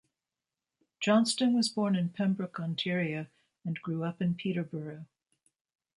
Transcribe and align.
Johnston 0.99 1.53
was 1.55 1.69
born 1.69 1.95
in 1.95 2.09
Pembroke, 2.09 2.59
Ontario 2.59 3.27
and 3.63 3.79
grew 3.83 4.03
up 4.03 4.19
in 4.19 4.33
Peterborough. 4.33 5.05